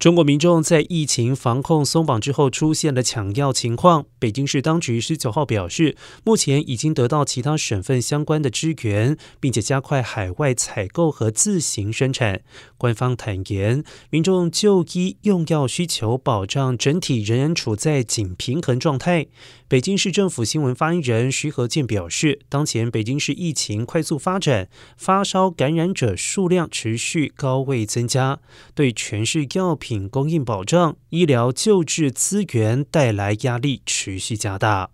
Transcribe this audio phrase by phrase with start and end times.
[0.00, 4.06] 中国民众在疫情防控松绑之后出现了抢药情况。
[4.18, 5.94] 北京市当局十九号表示，
[6.24, 12.40] 目前已经得到其他省份相关的支援，并且加快海外采购和自行生产。
[12.78, 19.26] 官方坦言，民众就医用药需求保障整体仍然处在紧平衡状态。
[19.68, 28.40] 北京市政府新闻发言人徐和建表示，当前北京市疫情快速发展，发烧感染者数量持续高位增加，
[28.74, 34.90] 对全市药品供应保障、医疗救治资源带来压力持续加大。